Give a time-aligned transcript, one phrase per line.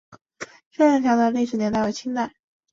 [0.71, 2.33] 仙人桥的历史年代为清代。